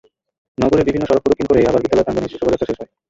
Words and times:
নগরের 0.63 0.87
বিভিন্ন 0.87 1.05
সড়ক 1.09 1.23
প্রদক্ষিণ 1.23 1.47
করে 1.49 1.67
আবার 1.69 1.83
বিদ্যালয় 1.83 2.05
প্রাঙ্গণে 2.05 2.27
এসে 2.27 2.39
শোভাযাত্রা 2.39 2.67
শেষ 2.69 2.77
হয়। 2.81 2.91